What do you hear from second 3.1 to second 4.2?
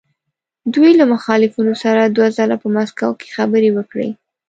کې خبرې وکړې.